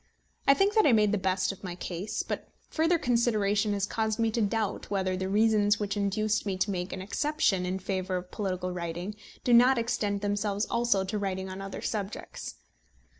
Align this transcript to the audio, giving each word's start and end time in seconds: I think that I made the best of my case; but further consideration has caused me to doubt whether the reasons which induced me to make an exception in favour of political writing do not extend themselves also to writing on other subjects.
I 0.47 0.55
think 0.55 0.73
that 0.73 0.87
I 0.87 0.93
made 0.93 1.11
the 1.11 1.19
best 1.19 1.51
of 1.51 1.63
my 1.63 1.75
case; 1.75 2.23
but 2.23 2.49
further 2.71 2.97
consideration 2.97 3.73
has 3.73 3.85
caused 3.85 4.17
me 4.17 4.31
to 4.31 4.41
doubt 4.41 4.89
whether 4.89 5.15
the 5.15 5.29
reasons 5.29 5.79
which 5.79 5.95
induced 5.95 6.43
me 6.43 6.57
to 6.57 6.71
make 6.71 6.91
an 6.91 7.03
exception 7.03 7.67
in 7.67 7.77
favour 7.77 8.15
of 8.17 8.31
political 8.31 8.71
writing 8.71 9.13
do 9.43 9.53
not 9.53 9.77
extend 9.77 10.21
themselves 10.21 10.65
also 10.65 11.03
to 11.03 11.19
writing 11.19 11.49
on 11.49 11.61
other 11.61 11.83
subjects. 11.83 12.55